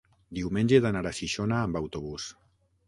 Diumenge 0.37 0.77
he 0.79 0.83
d'anar 0.85 1.05
a 1.11 1.13
Xixona 1.21 1.61
amb 1.67 1.81
autobús. 1.85 2.29